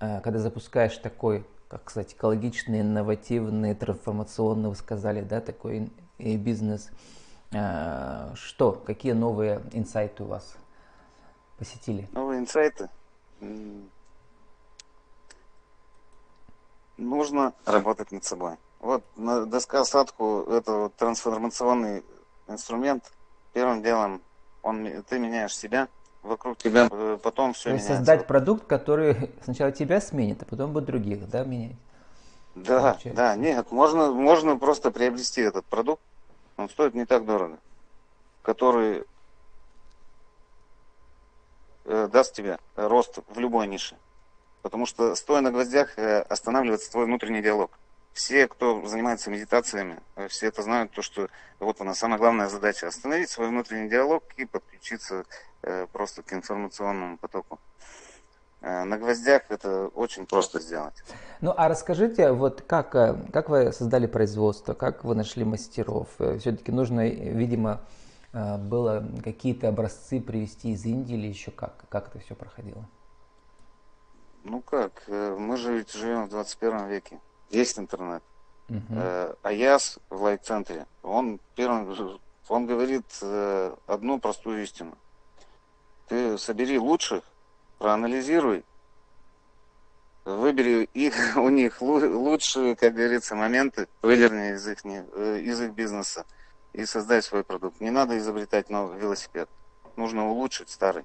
э, 0.00 0.20
когда 0.22 0.40
запускаешь 0.40 0.96
такой, 0.96 1.46
как 1.68 1.88
сказать, 1.88 2.14
экологичный, 2.14 2.80
инновативный, 2.80 3.76
трансформационный, 3.76 4.70
вы 4.70 4.74
сказали, 4.74 5.20
да, 5.20 5.40
такой 5.40 5.92
бизнес, 6.18 6.90
э, 7.52 8.32
что, 8.34 8.72
какие 8.72 9.12
новые 9.12 9.62
инсайты 9.72 10.24
у 10.24 10.26
вас 10.26 10.56
посетили? 11.56 12.08
Новые 12.10 12.40
инсайты. 12.40 12.88
Нужно 16.96 17.52
работать 17.64 18.12
над 18.12 18.24
собой. 18.24 18.56
Вот 18.80 19.02
на 19.16 19.46
доска 19.46 19.80
осадку 19.80 20.42
это 20.48 20.72
вот 20.72 20.96
трансформационный 20.96 22.04
инструмент. 22.46 23.10
Первым 23.52 23.82
делом 23.82 24.22
он, 24.62 25.02
ты 25.08 25.18
меняешь 25.18 25.56
себя, 25.56 25.88
вокруг 26.22 26.58
тебя 26.58 26.88
э, 26.90 27.18
потом 27.22 27.52
все 27.52 27.70
То 27.70 27.74
есть 27.74 27.84
меняется. 27.84 28.06
создать 28.06 28.26
продукт, 28.26 28.66
который 28.66 29.30
сначала 29.44 29.70
тебя 29.72 30.00
сменит, 30.00 30.42
а 30.42 30.46
потом 30.46 30.72
будет 30.72 30.86
других, 30.86 31.28
да, 31.28 31.44
менять? 31.44 31.76
Да, 32.54 32.80
получается. 32.92 33.12
да, 33.14 33.36
нет, 33.36 33.70
можно, 33.72 34.12
можно 34.12 34.56
просто 34.56 34.90
приобрести 34.90 35.40
этот 35.40 35.64
продукт, 35.66 36.02
он 36.56 36.68
стоит 36.68 36.94
не 36.94 37.04
так 37.04 37.26
дорого, 37.26 37.58
который 38.42 39.04
э, 41.84 42.08
даст 42.12 42.34
тебе 42.34 42.58
рост 42.76 43.18
в 43.28 43.38
любой 43.38 43.66
нише. 43.66 43.96
Потому 44.64 44.86
что 44.86 45.14
стоя 45.14 45.42
на 45.42 45.50
гвоздях 45.50 45.98
э, 45.98 46.20
останавливается 46.20 46.90
твой 46.90 47.04
внутренний 47.04 47.42
диалог. 47.42 47.70
Все, 48.14 48.48
кто 48.48 48.86
занимается 48.86 49.28
медитациями, 49.28 50.00
э, 50.16 50.28
все 50.28 50.46
это 50.46 50.62
знают, 50.62 50.90
то, 50.92 51.02
что 51.02 51.28
вот 51.60 51.82
она 51.82 51.94
самая 51.94 52.18
главная 52.18 52.48
задача 52.48 52.88
остановить 52.88 53.28
свой 53.28 53.48
внутренний 53.48 53.90
диалог 53.90 54.22
и 54.38 54.46
подключиться 54.46 55.26
э, 55.62 55.86
просто 55.92 56.22
к 56.22 56.32
информационному 56.32 57.18
потоку. 57.18 57.60
На 58.62 58.96
гвоздях 58.96 59.42
это 59.50 59.88
очень 59.88 60.24
просто 60.24 60.58
сделать. 60.58 60.94
Ну, 61.42 61.52
а 61.54 61.68
расскажите, 61.68 62.32
вот 62.32 62.62
как, 62.62 62.92
как 62.92 63.50
вы 63.50 63.70
создали 63.74 64.06
производство, 64.06 64.72
как 64.72 65.04
вы 65.04 65.14
нашли 65.14 65.44
мастеров? 65.44 66.08
Все-таки 66.16 66.72
нужно, 66.72 67.06
видимо, 67.06 67.82
было 68.32 69.06
какие-то 69.22 69.68
образцы 69.68 70.18
привезти 70.18 70.72
из 70.72 70.86
Индии 70.86 71.14
или 71.14 71.26
еще 71.26 71.50
как? 71.50 71.84
Как 71.90 72.08
это 72.08 72.20
все 72.20 72.34
проходило? 72.34 72.88
Ну 74.44 74.60
как, 74.60 75.02
э, 75.06 75.36
мы 75.38 75.56
же 75.56 75.72
ведь 75.78 75.92
живем 75.92 76.26
в 76.26 76.28
21 76.28 76.86
веке. 76.86 77.18
Есть 77.48 77.78
интернет. 77.78 78.22
Мгм. 78.68 78.84
Э, 78.90 79.34
Аяс 79.42 79.98
в 80.10 80.22
лайк-центре, 80.22 80.86
он 81.02 81.40
первым, 81.54 81.94
он 82.48 82.66
говорит 82.66 83.06
э, 83.22 83.74
одну 83.86 84.18
простую 84.20 84.62
истину. 84.62 84.96
Ты 86.08 86.36
собери 86.36 86.78
лучших, 86.78 87.24
проанализируй, 87.78 88.64
выбери 90.26 90.88
их, 90.92 91.14
у 91.36 91.48
них 91.48 91.80
лу- 91.80 92.14
лучшие, 92.14 92.76
как 92.76 92.94
говорится, 92.94 93.34
моменты, 93.34 93.88
выдерни 94.02 94.54
из 94.54 94.68
их, 94.68 94.84
из 94.84 95.60
их 95.60 95.72
бизнеса 95.72 96.26
и 96.74 96.84
создай 96.84 97.22
свой 97.22 97.44
продукт. 97.44 97.80
Не 97.80 97.90
надо 97.90 98.18
изобретать 98.18 98.68
новый 98.68 98.98
велосипед. 98.98 99.48
Нужно 99.96 100.28
улучшить 100.28 100.68
старый. 100.68 101.04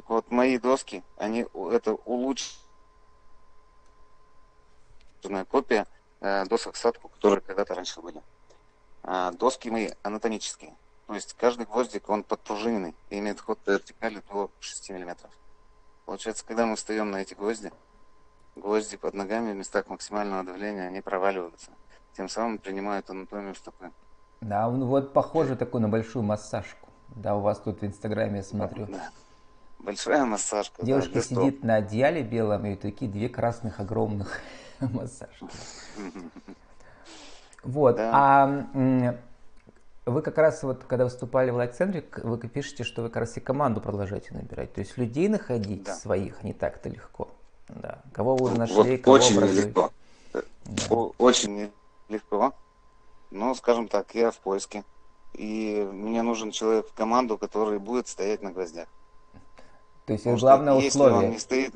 Так 0.00 0.08
вот, 0.08 0.30
мои 0.30 0.56
доски, 0.56 1.04
они, 1.18 1.46
это 1.72 1.92
улучшенная 1.92 2.64
копия 5.44 5.86
э, 6.20 6.46
досок 6.46 6.76
садку, 6.76 7.10
которые 7.10 7.42
когда-то 7.42 7.74
раньше 7.74 8.00
были. 8.00 8.22
А, 9.02 9.30
доски 9.32 9.68
мои 9.68 9.90
анатомические. 10.02 10.74
То 11.06 11.14
есть 11.14 11.34
каждый 11.34 11.66
гвоздик, 11.66 12.08
он 12.08 12.22
подпружиненный 12.22 12.94
и 13.10 13.18
имеет 13.18 13.42
ход 13.42 13.58
по 13.58 13.72
вертикали 13.72 14.22
до 14.30 14.50
6 14.60 14.88
миллиметров. 14.88 15.30
Получается, 16.06 16.46
когда 16.46 16.64
мы 16.64 16.76
встаем 16.76 17.10
на 17.10 17.20
эти 17.20 17.34
гвозди, 17.34 17.70
гвозди 18.56 18.96
под 18.96 19.12
ногами 19.12 19.52
в 19.52 19.56
местах 19.56 19.88
максимального 19.88 20.44
давления, 20.44 20.86
они 20.86 21.02
проваливаются. 21.02 21.72
Тем 22.16 22.30
самым 22.30 22.56
принимают 22.56 23.10
анатомию 23.10 23.54
стопы. 23.54 23.90
Да, 24.40 24.66
вот 24.70 25.12
похоже 25.12 25.56
такой 25.56 25.82
на 25.82 25.90
большую 25.90 26.22
массажку. 26.22 26.88
Да, 27.08 27.36
у 27.36 27.42
вас 27.42 27.60
тут 27.60 27.82
в 27.82 27.84
Инстаграме 27.84 28.38
я 28.38 28.42
смотрю. 28.42 28.86
Да. 28.86 29.10
Большая 29.82 30.24
массажка. 30.24 30.76
да, 30.80 30.86
Девушка 30.86 31.20
стоп. 31.22 31.38
сидит 31.44 31.64
на 31.64 31.76
одеяле 31.76 32.22
белом 32.22 32.66
и 32.66 32.76
такие 32.76 33.10
две 33.10 33.28
красных 33.28 33.80
огромных 33.80 34.40
массажки. 34.80 35.46
Вот. 37.62 37.96
Да. 37.96 38.10
А 38.12 39.14
вы 40.06 40.22
как 40.22 40.38
раз 40.38 40.62
вот, 40.62 40.84
когда 40.84 41.04
выступали 41.04 41.50
в 41.50 41.56
лайк-центре, 41.56 42.02
к- 42.02 42.24
вы 42.24 42.38
пишете, 42.38 42.84
что 42.84 43.02
вы 43.02 43.08
как 43.08 43.18
раз 43.20 43.36
и 43.36 43.40
команду 43.40 43.80
продолжаете 43.80 44.34
набирать. 44.34 44.72
То 44.72 44.80
есть 44.80 44.96
людей 44.98 45.28
находить 45.28 45.84
Да. 45.84 45.94
своих 45.94 46.42
не 46.42 46.52
так-то 46.52 46.88
легко. 46.88 47.28
Да. 47.68 48.00
Кого 48.12 48.36
вы 48.36 48.50
нашли, 48.56 48.74
Вот 48.96 49.00
кого 49.02 49.16
очень 49.16 49.36
образуете. 49.36 49.62
нелегко. 49.62 49.92
О- 50.90 51.12
Очень 51.18 51.70
нелегко. 52.08 52.52
Но, 53.30 53.54
скажем 53.54 53.88
так, 53.88 54.14
я 54.14 54.30
в 54.30 54.38
поиске. 54.38 54.84
И 55.34 55.88
мне 55.92 56.22
нужен 56.22 56.50
человек 56.50 56.88
в 56.88 56.92
команду, 56.94 57.38
который 57.38 57.78
будет 57.78 58.08
стоять 58.08 58.42
на 58.42 58.50
гвоздях. 58.50 58.88
То 60.10 60.14
есть 60.14 60.26
это 60.26 60.40
главное 60.40 60.74
если 60.80 60.98
он 60.98 61.06
условие. 61.06 61.30
не 61.30 61.38
стоит, 61.38 61.72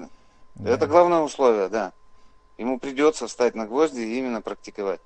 Да. 0.57 0.71
это 0.71 0.87
главное 0.89 1.21
условие, 1.21 1.69
да. 1.69 1.93
Ему 2.59 2.81
придется 2.81 3.29
встать 3.29 3.55
на 3.55 3.65
гвозди 3.67 4.01
и 4.01 4.19
именно 4.19 4.41
практиковать. 4.43 5.01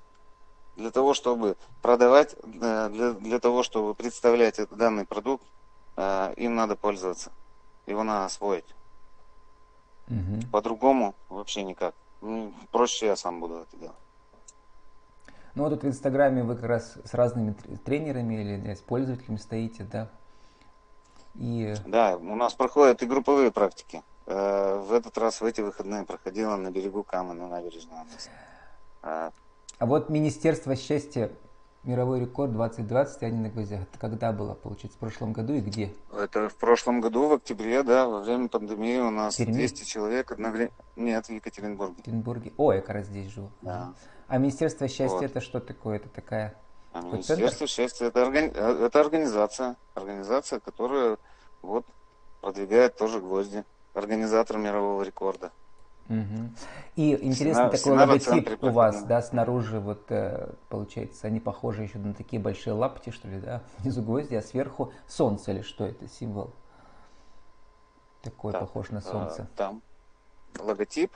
Для 0.77 0.89
того, 0.89 1.13
чтобы 1.13 1.55
продавать, 1.83 2.35
э, 2.43 2.89
для, 2.91 3.11
для 3.13 3.39
того, 3.39 3.61
чтобы 3.61 3.93
представлять 3.93 4.57
этот 4.57 4.77
данный 4.79 5.05
продукт, 5.05 5.43
э, 5.95 6.33
им 6.37 6.55
надо 6.55 6.75
пользоваться. 6.75 7.31
Его 7.85 8.03
надо 8.03 8.25
освоить. 8.25 8.65
Мгм. 10.07 10.41
По-другому 10.51 11.13
вообще 11.29 11.61
никак. 11.61 11.93
Ну, 12.21 12.51
Проще 12.71 13.05
я 13.07 13.15
сам 13.15 13.39
буду 13.39 13.57
это 13.57 13.77
делать. 13.77 13.95
Ну 15.53 15.63
вот 15.65 15.69
тут 15.69 15.83
в 15.83 15.87
Инстаграме 15.87 16.43
вы 16.43 16.55
как 16.55 16.65
раз 16.65 16.97
с 17.03 17.13
разными 17.13 17.51
тр- 17.51 17.77
тренерами 17.77 18.35
или 18.41 18.73
с 18.73 18.79
пользователями 18.79 19.37
стоите, 19.37 19.83
да? 19.83 20.09
И 21.35 21.73
Да, 21.85 22.17
у 22.17 22.35
нас 22.35 22.53
проходят 22.53 23.01
и 23.01 23.05
групповые 23.05 23.51
практики. 23.51 24.03
Э, 24.25 24.79
В 24.79 24.93
этот 24.93 25.17
раз 25.17 25.41
в 25.41 25.45
эти 25.45 25.61
выходные 25.61 26.03
проходила 26.03 26.55
на 26.55 26.71
берегу 26.71 27.03
Камы, 27.03 27.33
на 27.33 27.47
набережной. 27.47 27.93
Э, 29.03 29.31
А 29.79 29.85
вот 29.85 30.09
Министерство 30.09 30.75
счастья, 30.75 31.31
мировой 31.83 32.19
рекорд 32.19 32.51
2020, 32.51 33.23
они 33.23 33.39
на 33.39 33.49
гвоздях. 33.49 33.83
Это 33.83 33.97
когда 33.97 34.33
было, 34.33 34.53
получается, 34.53 34.97
в 34.97 34.99
прошлом 34.99 35.31
году 35.31 35.53
и 35.53 35.61
где? 35.61 35.93
Это 36.13 36.49
в 36.49 36.55
прошлом 36.55 36.99
году, 36.99 37.29
в 37.29 37.33
октябре, 37.33 37.83
да, 37.83 38.05
во 38.07 38.19
время 38.19 38.49
пандемии 38.49 38.97
у 38.99 39.09
нас 39.09 39.37
Перми? 39.37 39.53
200 39.53 39.85
человек 39.85 40.31
одновременно... 40.31 40.73
Нет, 40.97 41.27
в 41.27 41.29
Екатеринбурге. 41.29 41.93
В 41.93 41.97
Екатеринбурге. 41.99 42.51
О, 42.57 42.73
я 42.73 42.81
как 42.81 42.95
раз 42.95 43.07
здесь 43.07 43.31
живу. 43.31 43.49
Да. 43.61 43.93
А 44.27 44.37
Министерство 44.37 44.87
счастья 44.89 45.15
Вот. 45.15 45.23
это 45.23 45.39
что 45.41 45.59
такое? 45.61 45.95
Это 45.95 46.09
такая... 46.09 46.55
А 46.91 47.01
Министерство 47.01 47.67
счастья 47.67 48.05
это, 48.07 48.21
органи- 48.23 48.51
э, 48.53 48.85
это 48.85 48.99
организация. 48.99 49.75
Организация, 49.93 50.59
которая 50.59 51.17
вот 51.61 51.85
продвигает 52.41 52.97
тоже 52.97 53.19
гвозди. 53.19 53.63
Организатор 53.93 54.57
мирового 54.57 55.03
рекорда. 55.03 55.51
Мгм. 56.07 56.55
И 56.95 57.13
интересный 57.13 57.53
Сцена- 57.53 57.65
такой 57.65 57.77
сцена 57.77 58.05
в 58.05 58.09
логотип 58.09 58.29
центре 58.29 58.57
у 58.61 58.71
вас, 58.71 59.03
да, 59.03 59.21
снаружи 59.21 59.79
вот 59.79 60.11
э, 60.11 60.49
получается, 60.69 61.27
они 61.27 61.39
похожи 61.39 61.83
еще 61.83 61.99
на 61.99 62.15
такие 62.15 62.41
большие 62.41 62.73
лапти, 62.73 63.11
что 63.11 63.27
ли, 63.27 63.39
да, 63.39 63.61
внизу 63.77 64.01
гвозди, 64.01 64.33
а 64.35 64.41
сверху 64.41 64.91
солнце 65.07 65.51
или 65.51 65.61
что 65.61 65.85
это, 65.85 66.07
символ? 66.07 66.51
Такой 68.23 68.51
Так, 68.53 68.61
похож 68.61 68.89
на 68.89 68.97
э, 68.97 69.01
солнце. 69.01 69.47
Там 69.55 69.83
логотип. 70.57 71.15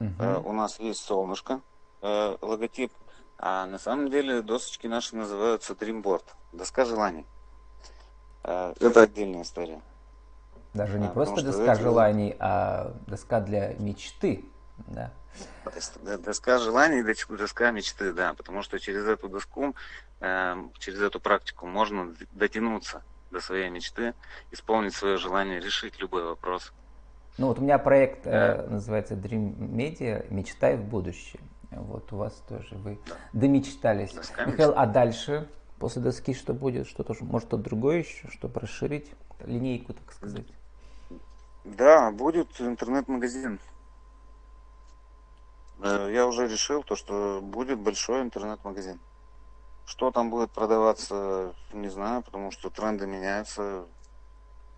Э, 0.00 0.40
У 0.44 0.52
нас 0.52 0.78
есть 0.80 1.00
солнышко, 1.00 1.60
логотип. 2.02 2.92
А 3.38 3.66
на 3.66 3.78
самом 3.78 4.10
деле 4.10 4.42
досочки 4.42 4.86
наши 4.86 5.14
называются 5.14 5.74
Dreamboard. 5.74 6.24
Доска 6.52 6.84
желаний. 6.84 7.26
Это 8.42 9.02
отдельная 9.02 9.42
история. 9.42 9.80
Даже 10.74 10.98
не 10.98 11.06
а, 11.06 11.10
просто 11.10 11.42
доска 11.42 11.72
эти- 11.74 11.80
желаний, 11.80 12.36
а 12.38 12.94
доска 13.06 13.40
для 13.40 13.74
мечты, 13.74 14.44
да. 14.88 15.12
Доска 16.18 16.58
желаний, 16.58 17.02
доска 17.02 17.70
мечты, 17.70 18.12
да, 18.12 18.34
потому 18.34 18.62
что 18.62 18.78
через 18.78 19.06
эту 19.06 19.28
доску, 19.28 19.74
э, 20.20 20.56
через 20.78 21.00
эту 21.00 21.20
практику 21.20 21.66
можно 21.66 22.14
дотянуться 22.32 23.02
до 23.30 23.40
своей 23.40 23.70
мечты, 23.70 24.14
исполнить 24.50 24.94
свое 24.94 25.16
желание, 25.16 25.60
решить 25.60 26.00
любой 26.00 26.24
вопрос. 26.24 26.72
Ну 27.38 27.48
вот 27.48 27.58
у 27.58 27.62
меня 27.62 27.78
проект 27.78 28.26
э, 28.26 28.66
называется 28.68 29.14
Dream 29.14 29.56
Media 29.56 30.26
«Мечтай 30.32 30.76
в 30.76 30.84
будущее». 30.84 31.40
Вот 31.70 32.12
у 32.12 32.16
вас 32.16 32.34
тоже 32.48 32.76
вы 32.76 32.98
домечтались. 33.32 34.12
Доска 34.12 34.46
Михаил, 34.46 34.72
а 34.76 34.86
дальше, 34.86 35.48
после 35.78 36.02
доски 36.02 36.34
что 36.34 36.54
будет? 36.54 36.86
Что 36.86 37.04
тоже, 37.04 37.24
может, 37.24 37.48
что-то 37.48 37.62
другое 37.62 37.98
еще, 37.98 38.28
чтобы 38.28 38.60
расширить 38.60 39.12
линейку, 39.44 39.92
так 39.92 40.12
сказать? 40.12 40.46
Да, 41.64 42.10
будет 42.10 42.60
интернет-магазин. 42.60 43.60
Э, 45.80 46.10
я 46.12 46.26
уже 46.26 46.48
решил 46.48 46.82
то, 46.82 46.96
что 46.96 47.40
будет 47.42 47.78
большой 47.78 48.22
интернет-магазин. 48.22 48.98
Что 49.86 50.10
там 50.10 50.30
будет 50.30 50.50
продаваться, 50.50 51.54
не 51.72 51.88
знаю, 51.88 52.22
потому 52.22 52.50
что 52.50 52.70
тренды 52.70 53.06
меняются 53.06 53.84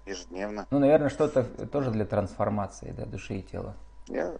ежедневно. 0.07 0.67
Ну, 0.71 0.79
наверное, 0.79 1.09
что-то 1.09 1.45
тоже 1.67 1.91
для 1.91 2.05
трансформации 2.05 2.93
да, 2.93 3.07
души 3.07 3.37
и 3.37 3.43
тела. 3.43 3.77
Я... 4.07 4.37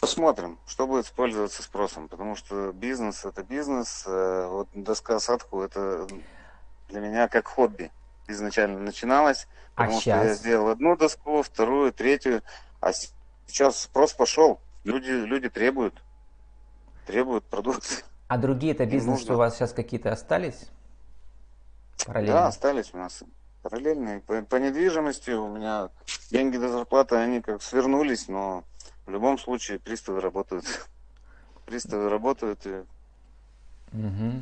Посмотрим, 0.00 0.58
что 0.66 0.86
будет 0.86 1.06
использоваться 1.06 1.62
спросом, 1.62 2.08
потому 2.08 2.36
что 2.36 2.72
бизнес 2.72 3.24
это 3.24 3.42
бизнес, 3.42 4.04
э, 4.06 4.46
вот 4.48 4.68
доска 4.72 5.18
садку 5.18 5.60
это 5.60 6.06
для 6.88 7.00
меня 7.00 7.28
как 7.28 7.48
хобби 7.48 7.90
изначально 8.28 8.78
начиналось, 8.78 9.48
а 9.74 9.82
потому 9.82 9.98
а 9.98 10.00
что 10.00 10.10
я 10.10 10.34
сделал 10.34 10.68
одну 10.68 10.96
доску, 10.96 11.42
вторую, 11.42 11.92
третью, 11.92 12.42
а 12.80 12.92
сейчас 13.46 13.82
спрос 13.82 14.12
пошел, 14.12 14.60
люди, 14.84 15.10
люди 15.10 15.48
требуют, 15.48 16.02
требуют 17.06 17.44
продукции. 17.44 18.04
А 18.28 18.38
другие 18.38 18.74
это 18.74 18.86
бизнесы 18.86 19.32
у 19.32 19.36
вас 19.36 19.56
сейчас 19.56 19.72
какие-то 19.72 20.12
остались? 20.12 20.68
Параллельно? 22.06 22.34
Да, 22.34 22.46
остались 22.46 22.90
у 22.92 22.98
нас 22.98 23.24
параллельные. 23.62 24.20
По, 24.20 24.42
по 24.42 24.56
недвижимости 24.56 25.30
у 25.30 25.48
меня 25.48 25.88
деньги 26.30 26.56
до 26.56 26.68
зарплаты, 26.68 27.16
они 27.16 27.40
как 27.40 27.62
свернулись, 27.62 28.28
но 28.28 28.64
в 29.08 29.10
любом 29.10 29.38
случае 29.38 29.78
приставы 29.78 30.20
работают. 30.20 30.66
Приставы 31.64 32.10
работают 32.10 32.66
и 32.66 32.84
угу. 33.92 34.32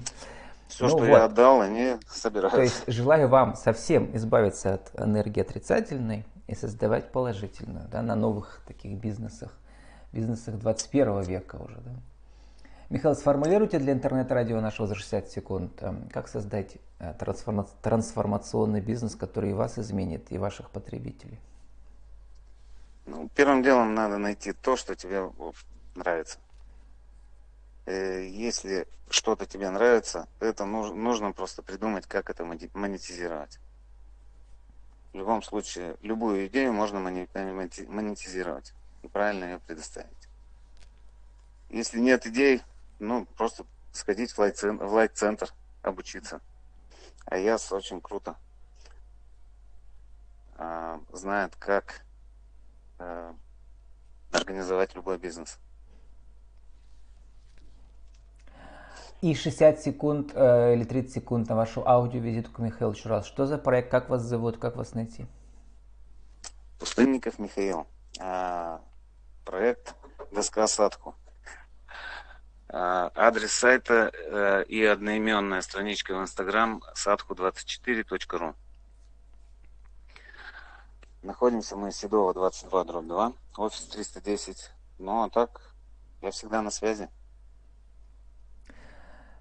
все, 0.69 0.85
ну 0.85 0.89
что 0.89 0.99
вот. 0.99 1.07
я 1.07 1.25
отдал, 1.25 1.61
они 1.61 1.97
собирают. 2.09 2.55
То 2.55 2.63
есть 2.63 2.83
желаю 2.89 3.29
вам 3.29 3.55
совсем 3.55 4.15
избавиться 4.17 4.75
от 4.75 5.01
энергии 5.01 5.41
отрицательной 5.41 6.25
и 6.49 6.55
создавать 6.55 7.13
положительную 7.13 7.89
да, 7.89 8.03
на 8.03 8.17
новых 8.17 8.61
таких 8.67 8.99
бизнесах, 8.99 9.53
бизнесах 10.13 10.57
21 10.57 11.23
века 11.23 11.57
уже. 11.57 11.77
Да? 11.77 11.93
Михаил, 12.91 13.15
сформулируйте 13.15 13.79
для 13.79 13.93
интернет-радио 13.93 14.61
нашего 14.61 14.89
за 14.89 14.97
60 14.97 15.31
секунд, 15.31 15.83
эм, 15.83 16.09
как 16.13 16.29
создать 16.29 16.77
э, 16.99 17.15
трансформационный 17.83 18.81
бизнес, 18.81 19.15
который 19.15 19.51
и 19.51 19.55
вас 19.55 19.79
изменит, 19.79 20.31
и 20.31 20.39
ваших 20.39 20.71
потребителей. 20.71 21.41
Ну, 23.07 23.29
первым 23.35 23.63
делом 23.63 23.95
надо 23.95 24.19
найти 24.19 24.53
то, 24.53 24.77
что 24.77 24.97
тебе 24.97 25.31
нравится. 25.95 26.39
Э, 27.87 28.27
если 28.27 28.89
что-то 29.09 29.47
тебе 29.47 29.71
нравится, 29.71 30.29
это 30.41 30.65
нужно 30.65 31.33
просто 31.33 31.63
придумать, 31.63 32.07
как 32.07 32.31
это 32.31 32.45
монетизировать. 32.45 33.61
В 35.13 35.17
любом 35.17 35.43
случае, 35.43 35.97
любую 36.03 36.49
идею 36.49 36.73
можно 36.73 36.99
монетизировать 36.99 38.75
и 39.03 39.09
правильно 39.09 39.45
ее 39.45 39.59
предоставить. 39.61 40.11
Если 41.71 42.01
нет 42.01 42.27
идей, 42.27 42.61
ну, 42.99 43.25
просто 43.37 43.65
сходить 43.93 44.33
в 44.33 44.93
лайк-центр, 44.93 45.53
обучиться. 45.83 46.41
А 47.25 47.39
яс 47.39 47.71
очень 47.73 48.01
круто 48.01 48.37
а, 50.57 51.01
знает, 51.13 51.55
как 51.57 52.06
а, 52.99 53.35
организовать 54.33 54.95
любой 54.95 55.19
бизнес. 55.19 55.59
И 59.23 59.35
60 59.35 59.81
секунд 59.81 60.33
э, 60.35 60.75
или 60.75 60.85
30 60.85 61.13
секунд 61.13 61.49
на 61.49 61.57
вашу 61.57 61.87
аудиовизитку, 61.89 62.63
Михаил, 62.63 62.93
еще 62.93 63.09
раз. 63.09 63.27
Что 63.27 63.47
за 63.47 63.57
проект, 63.57 63.91
как 63.91 64.11
вас 64.11 64.23
зовут, 64.23 64.59
как 64.59 64.77
вас 64.77 64.93
найти? 64.93 65.27
Пустынников 66.79 67.39
Михаил. 67.39 67.87
А, 68.21 68.83
проект 69.45 69.95
«Доска 70.33 70.67
садку». 70.69 71.15
А, 72.69 73.11
адрес 73.15 73.53
сайта 73.53 74.13
э, 74.13 74.65
и 74.65 74.85
одноименная 74.85 75.63
страничка 75.63 76.15
в 76.15 76.21
Инстаграм 76.21 76.83
sadhu24.ru 76.95 78.55
Находимся 81.27 81.75
мы 81.75 81.91
Седова 81.91 82.33
22 82.33 82.85
дробь 82.85 83.07
2, 83.07 83.33
офис 83.57 83.83
310. 83.87 84.71
Ну 85.01 85.25
а 85.25 85.29
так, 85.29 85.75
я 86.23 86.31
всегда 86.31 86.63
на 86.63 86.71
связи. 86.71 87.09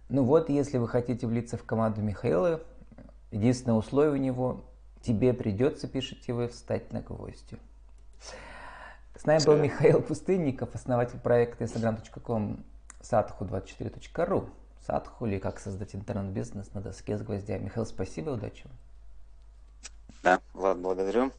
Ну 0.09 0.23
вот, 0.23 0.49
если 0.49 0.79
вы 0.79 0.87
хотите 0.87 1.27
влиться 1.27 1.57
в 1.57 1.63
команду 1.63 2.01
Михаила, 2.01 2.63
единственное 3.29 3.77
условие 3.77 4.13
у 4.13 4.15
него, 4.15 4.65
тебе 5.03 5.31
придется, 5.31 5.87
пишите 5.87 6.33
вы, 6.33 6.47
встать 6.47 6.91
на 6.91 7.01
гвозди. 7.01 7.59
С 9.15 9.25
нами 9.27 9.45
был 9.45 9.55
Михаил 9.55 10.01
Пустынников, 10.01 10.73
основатель 10.73 11.19
проекта 11.19 11.65
instagram.com 11.65 12.65
sathu24.ru. 13.01 14.49
Садху 14.87 15.27
или 15.27 15.37
как 15.37 15.59
создать 15.59 15.93
интернет-бизнес 15.93 16.73
на 16.73 16.81
доске 16.81 17.15
с 17.15 17.21
гвоздями. 17.21 17.65
Михаил, 17.65 17.85
спасибо, 17.85 18.31
удачи. 18.31 18.67
Да, 20.23 20.41
Влад, 20.53 20.79
благодарю. 20.79 21.31